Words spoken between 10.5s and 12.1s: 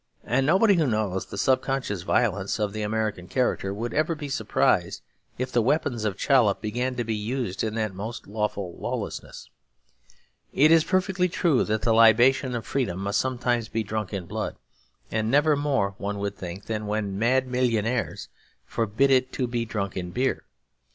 It is perfectly true that the